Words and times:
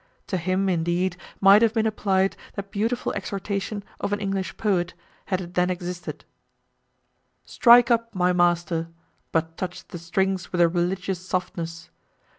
To 0.25 0.37
him, 0.37 0.67
indeed, 0.67 1.15
might 1.39 1.61
have 1.61 1.75
been 1.75 1.85
applied 1.85 2.35
that 2.55 2.71
beautiful 2.71 3.13
exhortation 3.13 3.83
of 3.99 4.11
an 4.11 4.19
English 4.19 4.57
poet, 4.57 4.95
had 5.25 5.41
it 5.41 5.53
then 5.53 5.69
existed: 5.69 6.25
Strike 7.45 7.91
up, 7.91 8.15
my 8.15 8.33
master, 8.33 8.89
But 9.31 9.57
touch 9.57 9.87
the 9.89 9.99
strings 9.99 10.51
with 10.51 10.59
a 10.59 10.67
religious 10.67 11.23
softness! 11.23 11.91